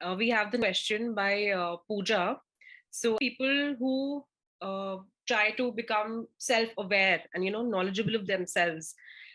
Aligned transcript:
uh, 0.00 0.14
we 0.16 0.28
have 0.30 0.50
the 0.50 0.58
question 0.58 1.14
by 1.14 1.48
uh, 1.48 1.76
Pooja. 1.88 2.40
So 2.90 3.16
people 3.18 3.74
who 3.78 4.24
uh, 4.62 4.96
try 5.26 5.50
to 5.52 5.72
become 5.72 6.26
self-aware 6.38 7.22
and 7.34 7.44
you 7.44 7.50
know 7.50 7.62
knowledgeable 7.62 8.14
of 8.14 8.26
themselves, 8.26 8.94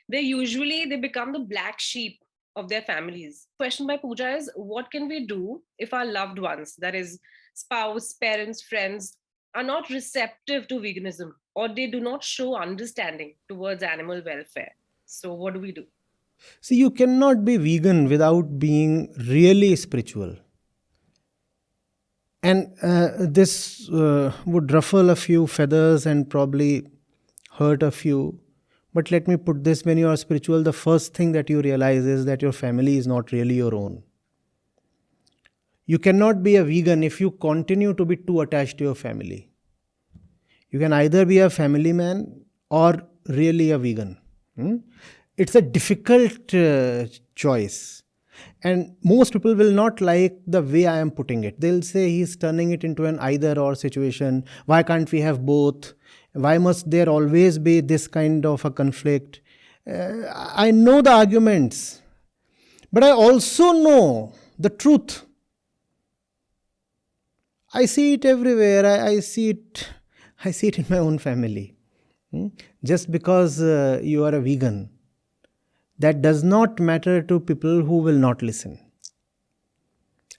they 0.10 0.22
usually 0.22 0.86
they 0.86 0.98
become 0.98 1.32
the 1.32 1.40
black 1.40 1.80
sheep 1.80 2.20
of 2.56 2.70
their 2.70 2.82
families. 2.82 3.48
Question 3.58 3.88
by 3.88 3.98
Pooja 3.98 4.36
is: 4.36 4.50
What 4.56 4.92
can 4.92 5.08
we 5.08 5.26
do 5.26 5.62
if 5.78 5.94
our 5.94 6.06
loved 6.06 6.40
ones, 6.40 6.76
that 6.78 6.96
is, 6.96 7.20
spouse, 7.54 8.14
parents, 8.14 8.62
friends, 8.62 9.18
are 9.56 9.64
not 9.64 9.90
receptive 9.90 10.68
to 10.68 10.80
veganism 10.80 11.32
or 11.56 11.68
they 11.70 11.88
do 11.88 12.00
not 12.00 12.24
show 12.24 12.56
understanding 12.56 13.36
towards 13.48 13.84
animal 13.84 14.22
welfare? 14.26 14.72
So 15.06 15.34
what 15.34 15.54
do 15.54 15.60
we 15.60 15.72
do? 15.72 15.86
See, 16.62 16.76
you 16.76 16.90
cannot 16.90 17.46
be 17.46 17.58
vegan 17.58 18.10
without 18.10 18.60
being 18.60 19.14
really 19.30 19.76
spiritual. 19.76 20.36
And 22.44 22.74
uh, 22.82 23.10
this 23.20 23.90
uh, 23.90 24.34
would 24.46 24.72
ruffle 24.72 25.10
a 25.10 25.16
few 25.16 25.48
feathers 25.48 26.06
and 26.06 26.30
probably 26.30 26.86
hurt 27.54 27.82
a 27.82 27.90
few. 27.90 28.40
But 28.94 29.12
let 29.12 29.28
me 29.28 29.38
put 29.38 29.64
this 29.64 29.86
when 29.86 29.98
you 29.98 30.10
are 30.10 30.18
spiritual, 30.18 30.62
the 30.62 30.74
first 30.74 31.14
thing 31.14 31.32
that 31.32 31.50
you 31.50 31.62
realize 31.62 32.06
is 32.06 32.26
that 32.26 32.42
your 32.42 32.52
family 32.52 32.98
is 32.98 33.08
not 33.08 33.32
really 33.32 33.56
your 33.56 33.74
own. 33.74 34.04
You 35.86 36.00
cannot 36.00 36.44
be 36.44 36.58
a 36.58 36.64
vegan 36.64 37.04
if 37.04 37.20
you 37.22 37.32
continue 37.32 37.94
to 37.94 38.06
be 38.06 38.18
too 38.18 38.42
attached 38.42 38.78
to 38.80 38.84
your 38.84 38.96
family. 38.96 39.50
You 40.70 40.80
can 40.80 40.94
either 40.94 41.26
be 41.26 41.40
a 41.40 41.50
family 41.50 41.94
man 41.94 42.42
or 42.70 43.02
really 43.28 43.72
a 43.72 43.78
vegan. 43.78 44.18
Hmm? 44.58 44.78
It's 45.38 45.56
a 45.56 45.62
difficult 45.62 46.54
uh, 46.54 47.06
choice 47.36 48.03
and 48.64 48.96
most 49.04 49.34
people 49.34 49.56
will 49.56 49.72
not 49.72 50.02
like 50.02 50.38
the 50.48 50.62
way 50.62 50.86
I 50.88 50.98
am 50.98 51.12
putting 51.12 51.44
it. 51.44 51.60
They'll 51.60 51.82
say 51.82 52.10
he's 52.10 52.36
turning 52.36 52.72
it 52.72 52.84
into 52.84 53.06
an 53.06 53.20
either 53.20 53.60
or 53.60 53.76
situation. 53.76 54.46
Why 54.66 54.84
can't 54.84 55.12
we 55.12 55.22
have 55.22 55.46
both? 55.46 55.94
Why 56.34 56.58
must 56.58 56.90
there 56.90 57.10
always 57.10 57.60
be 57.60 57.82
this 57.82 58.08
kind 58.08 58.46
of 58.46 58.66
a 58.66 58.72
conflict? 58.72 59.42
Uh, 59.90 60.24
I 60.56 60.72
know 60.72 61.02
the 61.02 61.12
arguments, 61.12 62.02
but 62.92 63.04
I 63.04 63.12
also 63.12 63.72
know 63.74 64.34
the 64.58 64.70
truth. 64.70 65.26
I 67.74 67.86
see 67.86 68.14
it 68.14 68.26
everywhere. 68.26 68.86
I, 68.86 69.08
I 69.08 69.20
see 69.20 69.50
it. 69.50 69.90
I 70.46 70.52
see 70.52 70.68
it 70.68 70.80
in 70.80 70.86
my 70.90 71.00
own 71.00 71.18
family. 71.20 71.76
Hmm? 72.32 72.48
Just 72.84 73.12
because 73.12 73.62
uh, 73.62 74.00
you 74.04 74.24
are 74.24 74.36
a 74.36 74.42
vegan 74.42 74.93
that 76.00 76.22
does 76.22 76.44
not 76.44 76.80
matter 76.80 77.22
to 77.22 77.40
people 77.40 77.82
who 77.82 77.98
will 77.98 78.18
not 78.18 78.42
listen. 78.42 78.80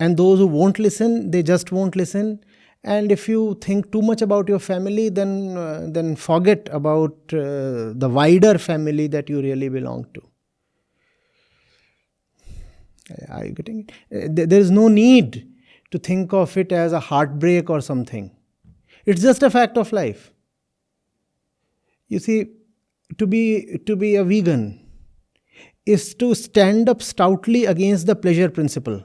And 0.01 0.17
those 0.17 0.39
who 0.41 0.47
won't 0.47 0.79
listen, 0.79 1.31
they 1.31 1.43
just 1.43 1.71
won't 1.71 1.97
listen. 1.97 2.45
And 2.83 3.11
if 3.11 3.29
you 3.29 3.57
think 3.63 3.93
too 3.93 4.03
much 4.03 4.21
about 4.21 4.49
your 4.49 4.59
family, 4.59 5.09
then, 5.09 5.57
uh, 5.57 5.87
then 5.91 6.17
forget 6.17 6.69
about 6.71 7.13
uh, 7.33 7.95
the 7.95 8.11
wider 8.11 8.59
family 8.59 9.07
that 9.07 9.31
you 9.31 9.41
really 9.41 9.69
belong 9.69 10.07
to. 10.15 10.23
Are 13.29 13.47
you 13.47 13.53
getting 13.53 13.89
it? 13.89 13.93
Uh, 14.13 14.47
there 14.47 14.61
is 14.61 14.71
no 14.71 14.89
need 14.89 15.49
to 15.93 15.99
think 15.99 16.33
of 16.33 16.57
it 16.57 16.73
as 16.73 16.93
a 16.93 17.01
heartbreak 17.01 17.71
or 17.71 17.81
something. 17.81 18.37
It's 19.07 19.23
just 19.23 19.43
a 19.43 19.51
fact 19.51 19.79
of 19.79 19.93
life. 19.93 20.33
You 22.09 22.19
see, 22.19 22.47
to 23.19 23.27
be, 23.27 23.79
to 23.87 23.97
be 23.97 24.17
a 24.17 24.25
vegan, 24.25 24.84
is 25.87 26.15
to 26.15 26.35
stand 26.35 26.89
up 26.89 27.03
stoutly 27.03 27.67
against 27.67 28.07
the 28.07 28.17
pleasure 28.17 28.49
principle. 28.49 29.05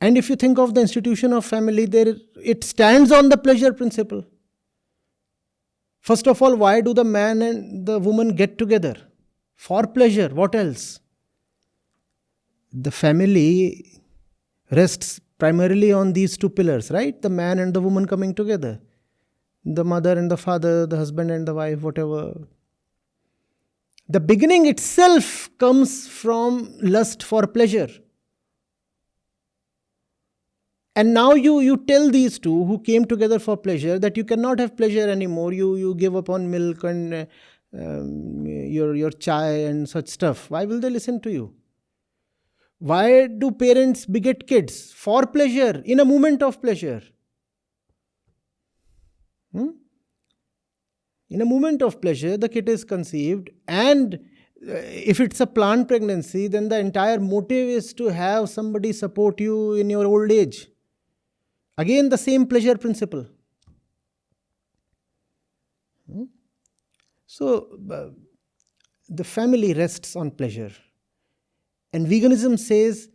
And 0.00 0.16
if 0.16 0.30
you 0.30 0.36
think 0.36 0.58
of 0.58 0.74
the 0.74 0.80
institution 0.80 1.32
of 1.32 1.44
family, 1.44 1.84
there 1.84 2.14
it 2.36 2.64
stands 2.64 3.10
on 3.10 3.28
the 3.28 3.36
pleasure 3.36 3.72
principle. 3.72 4.24
First 6.00 6.28
of 6.28 6.40
all, 6.40 6.56
why 6.56 6.80
do 6.80 6.94
the 6.94 7.04
man 7.04 7.42
and 7.42 7.84
the 7.84 7.98
woman 7.98 8.34
get 8.34 8.58
together? 8.58 8.94
For 9.56 9.86
pleasure. 9.86 10.28
What 10.28 10.54
else? 10.54 11.00
The 12.72 12.92
family 12.92 14.00
rests 14.70 15.20
primarily 15.38 15.92
on 15.92 16.12
these 16.12 16.36
two 16.36 16.48
pillars, 16.48 16.90
right? 16.90 17.20
The 17.20 17.28
man 17.28 17.58
and 17.58 17.74
the 17.74 17.80
woman 17.80 18.06
coming 18.06 18.34
together. 18.34 18.80
The 19.64 19.84
mother 19.84 20.16
and 20.16 20.30
the 20.30 20.36
father, 20.36 20.86
the 20.86 20.96
husband 20.96 21.30
and 21.30 21.46
the 21.46 21.54
wife, 21.54 21.80
whatever 21.80 22.46
the 24.08 24.20
beginning 24.20 24.66
itself 24.66 25.50
comes 25.58 26.08
from 26.08 26.74
lust 26.80 27.22
for 27.22 27.46
pleasure. 27.46 27.88
And 30.96 31.14
now 31.14 31.34
you, 31.34 31.60
you 31.60 31.76
tell 31.76 32.10
these 32.10 32.38
two 32.38 32.64
who 32.64 32.80
came 32.80 33.04
together 33.04 33.38
for 33.38 33.56
pleasure 33.56 33.98
that 34.00 34.16
you 34.16 34.24
cannot 34.24 34.58
have 34.58 34.76
pleasure 34.76 35.08
anymore. 35.08 35.52
You, 35.52 35.76
you 35.76 35.94
give 35.94 36.16
up 36.16 36.28
on 36.28 36.50
milk 36.50 36.82
and 36.82 37.14
uh, 37.14 37.26
um, 37.72 38.44
your, 38.46 38.94
your 38.96 39.10
chai 39.10 39.50
and 39.50 39.88
such 39.88 40.08
stuff. 40.08 40.50
Why 40.50 40.64
will 40.64 40.80
they 40.80 40.90
listen 40.90 41.20
to 41.20 41.30
you? 41.30 41.54
Why 42.78 43.26
do 43.26 43.50
parents 43.50 44.06
beget 44.06 44.46
kids? 44.46 44.92
For 44.92 45.26
pleasure, 45.26 45.82
in 45.84 46.00
a 46.00 46.04
moment 46.04 46.42
of 46.42 46.60
pleasure. 46.60 47.02
Hmm? 49.52 49.68
In 51.38 51.42
a 51.42 51.46
moment 51.46 51.82
of 51.82 52.00
pleasure, 52.00 52.36
the 52.36 52.48
kid 52.48 52.68
is 52.68 52.82
conceived, 52.82 53.50
and 53.68 54.14
uh, 54.14 54.72
if 55.10 55.20
it's 55.20 55.38
a 55.38 55.46
planned 55.46 55.86
pregnancy, 55.86 56.48
then 56.48 56.68
the 56.68 56.76
entire 56.76 57.20
motive 57.20 57.68
is 57.68 57.94
to 57.94 58.06
have 58.06 58.48
somebody 58.48 58.92
support 58.92 59.40
you 59.40 59.74
in 59.74 59.88
your 59.88 60.04
old 60.04 60.32
age. 60.32 60.66
Again, 61.76 62.08
the 62.08 62.18
same 62.18 62.44
pleasure 62.44 62.76
principle. 62.76 63.24
Hmm? 66.12 66.24
So, 67.28 67.78
uh, 67.88 68.08
the 69.08 69.22
family 69.22 69.74
rests 69.74 70.16
on 70.16 70.32
pleasure. 70.32 70.72
And 71.92 72.04
veganism 72.04 72.58
says 72.58 73.10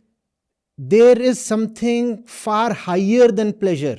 there 0.78 1.20
is 1.20 1.38
something 1.38 2.24
far 2.24 2.72
higher 2.72 3.28
than 3.28 3.52
pleasure. 3.52 3.98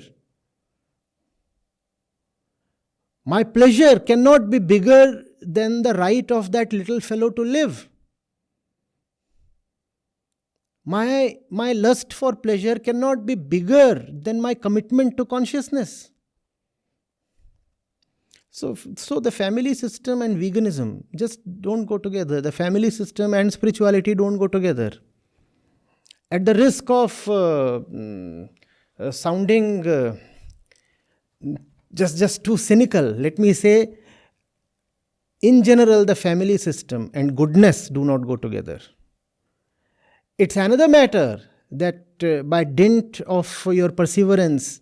My 3.25 3.43
pleasure 3.43 3.99
cannot 3.99 4.49
be 4.51 4.59
bigger 4.59 5.23
than 5.41 5.81
the 5.81 5.93
right 5.93 6.29
of 6.31 6.51
that 6.51 6.71
little 6.71 6.99
fellow 6.99 7.31
to 7.31 7.41
live. 7.41 7.89
My, 10.85 11.37
my 11.49 11.73
lust 11.73 12.13
for 12.13 12.35
pleasure 12.35 12.77
cannot 12.77 13.25
be 13.25 13.33
bigger 13.33 14.05
than 14.07 14.39
my 14.39 14.53
commitment 14.53 15.17
to 15.17 15.25
consciousness. 15.25 16.11
So, 18.51 18.77
so 18.95 19.19
the 19.19 19.31
family 19.31 19.73
system 19.73 20.21
and 20.21 20.37
veganism 20.37 21.03
just 21.17 21.39
don't 21.61 21.85
go 21.85 21.97
together. 21.97 22.39
The 22.41 22.51
family 22.51 22.91
system 22.91 23.33
and 23.33 23.51
spirituality 23.51 24.13
don't 24.13 24.37
go 24.37 24.47
together. 24.47 24.91
At 26.29 26.45
the 26.45 26.53
risk 26.53 26.89
of 26.89 27.27
uh, 27.27 27.81
mm, 27.91 28.49
uh, 28.99 29.11
sounding 29.11 29.85
uh, 29.87 30.15
just 31.95 32.17
just 32.17 32.43
too 32.43 32.57
cynical. 32.57 33.03
Let 33.03 33.39
me 33.39 33.53
say 33.53 33.97
in 35.41 35.63
general 35.63 36.05
the 36.05 36.15
family 36.15 36.57
system 36.57 37.09
and 37.13 37.35
goodness 37.35 37.89
do 37.89 38.05
not 38.05 38.27
go 38.27 38.35
together. 38.35 38.79
It's 40.37 40.57
another 40.57 40.87
matter 40.87 41.41
that 41.71 42.23
uh, 42.23 42.43
by 42.43 42.63
dint 42.63 43.21
of 43.21 43.67
your 43.71 43.89
perseverance 43.91 44.81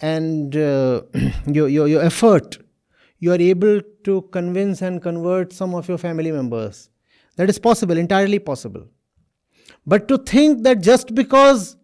and 0.00 0.56
uh, 0.56 1.02
your, 1.46 1.68
your, 1.68 1.88
your 1.88 2.02
effort 2.02 2.58
you 3.24 3.32
are 3.32 3.40
able 3.40 3.80
to 4.04 4.22
convince 4.32 4.82
and 4.82 5.00
convert 5.00 5.52
some 5.52 5.74
of 5.74 5.88
your 5.88 5.96
family 5.96 6.30
members. 6.30 6.90
That 7.36 7.48
is 7.48 7.58
possible 7.58 7.96
entirely 7.96 8.38
possible. 8.38 8.86
But 9.86 10.08
to 10.08 10.18
think 10.18 10.62
that 10.64 10.82
just 10.82 11.14
because 11.14 11.76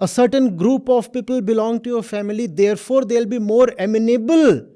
a 0.00 0.08
certain 0.08 0.56
group 0.56 0.88
of 0.88 1.12
people 1.12 1.40
belong 1.40 1.80
to 1.80 1.90
your 1.90 2.02
family, 2.02 2.46
therefore, 2.46 3.04
they'll 3.04 3.26
be 3.26 3.38
more 3.38 3.68
amenable 3.78 4.66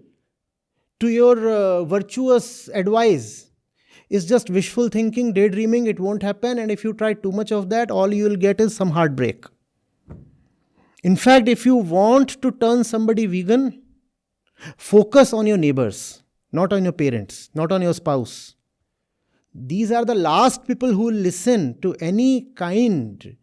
to 1.01 1.09
your 1.09 1.49
uh, 1.49 1.85
virtuous 1.85 2.69
advice. 2.69 3.51
It's 4.11 4.25
just 4.25 4.49
wishful 4.49 4.89
thinking, 4.89 5.33
daydreaming, 5.33 5.87
it 5.87 6.01
won't 6.01 6.23
happen. 6.23 6.59
And 6.59 6.71
if 6.71 6.83
you 6.83 6.93
try 6.95 7.15
too 7.15 7.33
much 7.33 7.53
of 7.53 7.69
that, 7.71 7.91
all 7.91 8.13
you'll 8.13 8.37
get 8.37 8.61
is 8.61 8.75
some 8.75 8.91
heartbreak. 8.91 9.45
In 11.03 11.15
fact, 11.15 11.49
if 11.49 11.67
you 11.67 11.77
want 11.77 12.41
to 12.43 12.51
turn 12.51 12.85
somebody 12.85 13.27
vegan, 13.27 13.83
focus 14.77 15.33
on 15.33 15.47
your 15.47 15.59
neighbors, 15.59 16.23
not 16.53 16.73
on 16.73 16.85
your 16.85 16.93
parents, 16.93 17.51
not 17.55 17.71
on 17.71 17.83
your 17.83 17.95
spouse. 17.95 18.55
These 19.55 19.93
are 19.93 20.05
the 20.05 20.15
last 20.15 20.67
people 20.67 20.93
who 20.93 21.11
listen 21.11 21.81
to 21.83 21.95
any 22.01 22.49
kind 22.55 23.37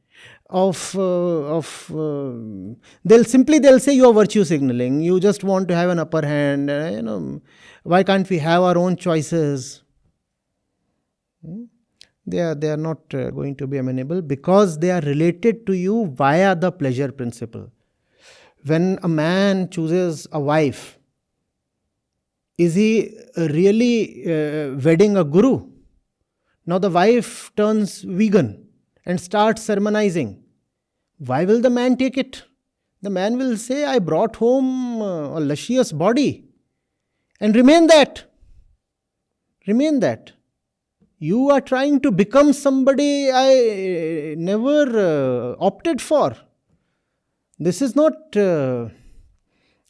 of 0.50 0.96
uh, 0.96 1.58
of 1.58 1.92
uh, 1.92 2.76
they'll 3.04 3.24
simply 3.24 3.60
they'll 3.60 3.80
say 3.80 3.94
you 3.94 4.08
are 4.08 4.14
virtue 4.14 4.44
signaling. 4.44 5.02
You 5.02 5.20
just 5.20 5.44
want 5.44 5.68
to 5.70 5.76
have 5.76 5.90
an 5.90 6.00
upper 6.00 6.26
hand 6.26 6.70
uh, 6.70 6.90
you 6.94 7.02
know 7.02 7.42
why 7.84 8.04
can't 8.04 8.30
we 8.30 8.38
have 8.40 8.64
our 8.64 8.78
own 8.78 8.96
choices? 8.96 9.84
Hmm? 11.44 11.64
they 12.28 12.40
are 12.40 12.56
they 12.56 12.70
are 12.70 12.78
not 12.78 13.14
uh, 13.14 13.30
going 13.32 13.56
to 13.56 13.68
be 13.68 13.78
amenable 13.78 14.22
because 14.22 14.80
they 14.80 14.92
are 14.92 15.02
related 15.02 15.66
to 15.68 15.74
you 15.74 16.08
via 16.08 16.56
the 16.56 16.72
pleasure 16.72 17.12
principle. 17.12 17.72
When 18.66 18.98
a 19.04 19.08
man 19.08 19.70
chooses 19.70 20.28
a 20.32 20.40
wife 20.40 20.98
is 22.58 22.76
he 22.76 23.16
really 23.38 24.24
uh, 24.26 24.76
wedding 24.78 25.18
a 25.18 25.24
guru? 25.24 25.68
Now 26.66 26.80
the 26.80 26.90
wife 26.90 27.52
turns 27.56 28.02
vegan 28.02 28.66
and 29.06 29.20
start 29.20 29.60
sermonizing 29.60 30.32
why 31.18 31.46
will 31.46 31.62
the 31.62 31.70
man 31.70 31.96
take 31.96 32.18
it 32.18 32.44
the 33.02 33.10
man 33.10 33.38
will 33.38 33.58
say 33.58 33.84
i 33.86 33.98
brought 34.00 34.36
home 34.38 35.02
uh, 35.02 35.40
a 35.40 35.42
luscious 35.50 35.92
body 35.92 36.46
and 37.40 37.56
remain 37.56 37.88
that 37.88 38.24
remain 39.68 40.00
that 40.00 40.34
you 41.18 41.50
are 41.50 41.62
trying 41.62 42.00
to 42.02 42.12
become 42.12 42.52
somebody 42.54 43.32
I 43.32 44.36
never 44.38 44.82
uh, 45.00 45.56
opted 45.60 46.02
for. 46.02 46.36
This 47.58 47.82
is 47.82 47.96
not 47.96 48.36
uh, 48.36 48.90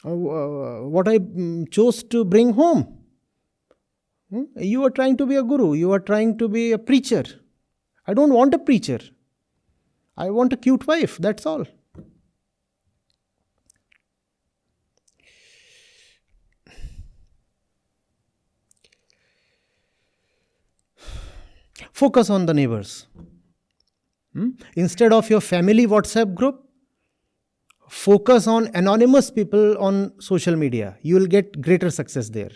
uh, 0.05 0.09
what 0.95 1.07
I 1.07 1.17
mm, 1.19 1.69
chose 1.71 2.03
to 2.03 2.23
bring 2.23 2.53
home. 2.53 2.99
Hmm? 4.29 4.43
You 4.57 4.83
are 4.85 4.91
trying 4.91 5.17
to 5.17 5.25
be 5.25 5.35
a 5.35 5.43
guru, 5.43 5.73
you 5.73 5.91
are 5.91 5.99
trying 5.99 6.37
to 6.37 6.47
be 6.47 6.71
a 6.71 6.77
preacher. 6.77 7.23
I 8.07 8.13
don't 8.13 8.33
want 8.33 8.53
a 8.53 8.59
preacher. 8.59 8.99
I 10.17 10.29
want 10.29 10.53
a 10.53 10.57
cute 10.57 10.85
wife, 10.87 11.17
that's 11.17 11.45
all. 11.45 11.65
Focus 21.91 22.29
on 22.29 22.45
the 22.45 22.53
neighbors. 22.53 23.07
Hmm? 24.33 24.49
Instead 24.75 25.13
of 25.13 25.29
your 25.29 25.39
family 25.39 25.87
WhatsApp 25.87 26.35
group, 26.35 26.61
focus 27.89 28.47
on 28.47 28.69
anonymous 28.73 29.31
people 29.31 29.77
on 29.77 30.11
social 30.19 30.55
media. 30.57 30.97
You 31.01 31.15
will 31.15 31.27
get 31.27 31.61
greater 31.61 31.89
success 31.89 32.29
there. 32.29 32.51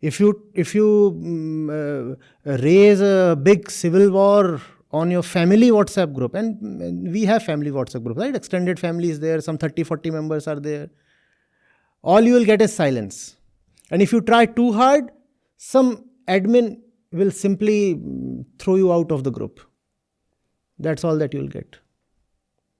If 0.00 0.18
you 0.18 0.50
if 0.54 0.74
you 0.74 0.88
um, 1.14 1.70
uh, 1.70 2.56
raise 2.58 3.00
a 3.00 3.38
big 3.40 3.70
civil 3.70 4.10
war 4.10 4.60
on 4.92 5.10
your 5.10 5.22
family 5.22 5.70
WhatsApp 5.70 6.12
group, 6.12 6.34
and, 6.34 6.60
and 6.82 7.12
we 7.12 7.24
have 7.24 7.42
family 7.42 7.70
WhatsApp 7.70 8.02
group, 8.02 8.18
right? 8.18 8.34
Extended 8.34 8.80
family 8.80 9.10
is 9.10 9.20
there, 9.20 9.40
some 9.40 9.56
30, 9.56 9.84
40 9.84 10.10
members 10.10 10.48
are 10.48 10.58
there. 10.58 10.90
All 12.02 12.20
you 12.20 12.34
will 12.34 12.44
get 12.44 12.60
is 12.62 12.72
silence. 12.72 13.36
And 13.90 14.02
if 14.02 14.12
you 14.12 14.20
try 14.20 14.46
too 14.46 14.72
hard, 14.72 15.10
some 15.56 16.06
admin 16.26 16.80
will 17.12 17.30
simply 17.30 17.94
mm, 17.96 18.44
throw 18.58 18.76
you 18.76 18.92
out 18.92 19.12
of 19.12 19.24
the 19.24 19.30
group. 19.30 19.60
That's 20.78 21.04
all 21.04 21.18
that 21.18 21.34
you'll 21.34 21.48
get. 21.48 21.76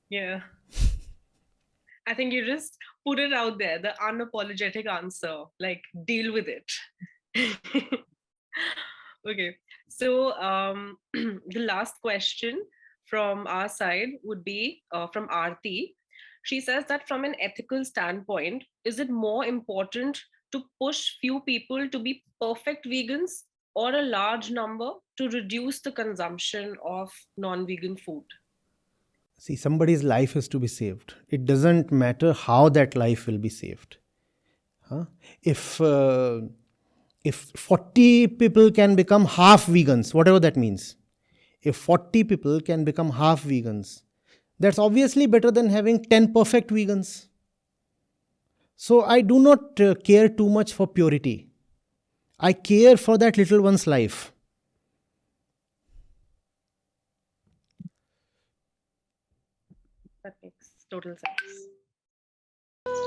Yeah. 0.08 0.40
I 2.06 2.14
think 2.14 2.32
you 2.32 2.44
just 2.44 2.76
put 3.06 3.18
it 3.18 3.32
out 3.32 3.58
there, 3.58 3.78
the 3.78 3.94
unapologetic 4.02 4.86
answer, 4.86 5.44
like 5.60 5.82
deal 6.06 6.32
with 6.32 6.48
it. 6.48 6.72
okay. 9.28 9.56
So 9.88 10.32
um, 10.32 10.96
the 11.12 11.60
last 11.60 11.94
question 12.02 12.62
from 13.06 13.46
our 13.46 13.68
side 13.68 14.08
would 14.22 14.44
be 14.44 14.82
uh, 14.92 15.06
from 15.08 15.28
Aarti. 15.28 15.94
She 16.42 16.60
says 16.60 16.84
that 16.88 17.06
from 17.06 17.24
an 17.24 17.34
ethical 17.40 17.84
standpoint, 17.84 18.64
is 18.84 18.98
it 18.98 19.10
more 19.10 19.44
important 19.44 20.18
to 20.52 20.62
push 20.80 21.18
few 21.20 21.40
people 21.40 21.88
to 21.88 21.98
be 21.98 22.22
perfect 22.40 22.86
vegans 22.86 23.42
or 23.74 23.94
a 23.94 24.02
large 24.02 24.50
number 24.50 24.90
to 25.16 25.28
reduce 25.28 25.80
the 25.80 25.92
consumption 25.92 26.76
of 26.84 27.12
non 27.36 27.66
vegan 27.66 27.96
food? 27.96 28.24
See, 29.38 29.56
somebody's 29.56 30.02
life 30.02 30.36
is 30.36 30.48
to 30.48 30.58
be 30.58 30.66
saved. 30.66 31.14
It 31.28 31.46
doesn't 31.46 31.90
matter 31.90 32.32
how 32.32 32.68
that 32.70 32.94
life 32.94 33.26
will 33.26 33.38
be 33.38 33.48
saved. 33.48 33.96
Huh? 34.82 35.06
If 35.42 35.80
uh, 35.80 36.42
if 37.24 37.52
40 37.56 38.28
people 38.28 38.70
can 38.70 38.94
become 38.94 39.26
half 39.26 39.66
vegans, 39.66 40.14
whatever 40.14 40.40
that 40.40 40.56
means, 40.56 40.96
if 41.62 41.76
40 41.76 42.24
people 42.24 42.60
can 42.60 42.84
become 42.84 43.10
half 43.10 43.44
vegans, 43.44 44.02
that's 44.58 44.78
obviously 44.78 45.26
better 45.26 45.50
than 45.50 45.68
having 45.68 46.02
10 46.02 46.32
perfect 46.32 46.70
vegans. 46.70 47.26
So 48.76 49.02
I 49.02 49.20
do 49.20 49.38
not 49.38 49.78
uh, 49.80 49.94
care 49.96 50.28
too 50.28 50.48
much 50.48 50.72
for 50.72 50.86
purity. 50.86 51.50
I 52.38 52.54
care 52.54 52.96
for 52.96 53.18
that 53.18 53.36
little 53.36 53.60
one's 53.60 53.86
life. 53.86 54.32
That 60.24 60.34
makes 60.42 60.70
total 60.90 61.16
sense. 61.16 61.69